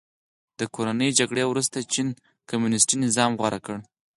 د 0.59 0.61
کورنۍ 0.75 1.09
جګړې 1.19 1.43
وروسته 1.47 1.77
چین 1.93 2.07
کمونیستي 2.49 2.95
نظام 3.05 3.31
غوره 3.39 3.59
کړ. 3.65 3.75